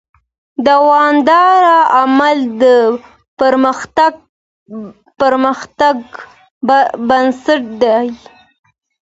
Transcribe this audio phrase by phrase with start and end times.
[0.67, 2.63] دوامداره عمل د
[5.19, 6.03] پرمختګ
[7.07, 8.07] بنسټ دی.